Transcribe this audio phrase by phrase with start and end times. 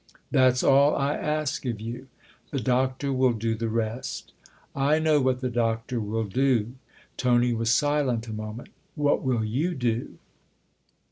[0.31, 2.07] "That's all I ask of you.
[2.49, 4.33] The Doctor will do the rest.""
[4.75, 6.73] I know what the Doctor will do."
[7.17, 8.69] Tony was silent a moment."
[9.05, 10.17] What will you do